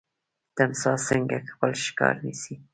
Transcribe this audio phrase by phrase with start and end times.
[0.55, 2.55] تمساح څنګه خپل ښکار نیسي؟